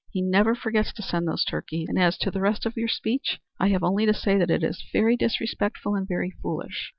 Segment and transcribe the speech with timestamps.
[0.09, 3.39] "He never forgets to send the turkeys, and as to the rest of your speech,
[3.59, 6.89] I have only to say that it is very disrespectful and very foolish.